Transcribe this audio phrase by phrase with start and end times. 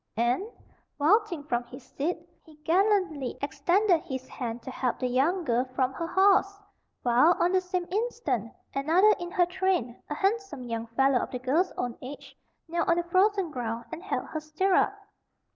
[0.17, 0.43] And,
[0.97, 5.93] vaulting from his seat, he gallantly extended his hand to help the young girl from
[5.93, 6.57] her horse;
[7.03, 11.37] while, on the same instant, another in her train, a handsome young fellow of the
[11.37, 12.35] girl's own age,
[12.67, 14.91] knelt on the frozen ground and held her stirrup.